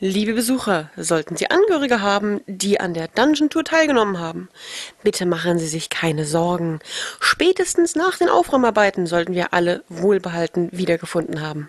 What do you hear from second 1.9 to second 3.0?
haben, die an